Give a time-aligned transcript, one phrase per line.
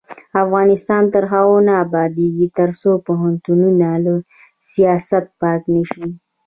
[0.43, 4.13] افغانستان تر هغو نه ابادیږي، ترڅو پوهنتونونه له
[4.71, 6.05] سیاست پاک نشي.